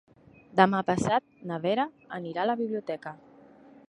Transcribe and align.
Demà 0.59 0.77
passat 0.87 1.27
na 1.51 1.59
Vera 1.65 1.85
anirà 2.21 2.43
a 2.45 2.51
la 2.53 2.57
biblioteca. 2.63 3.15